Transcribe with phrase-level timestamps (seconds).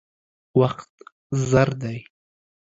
[0.59, 0.91] وخت
[1.49, 1.97] زر دی.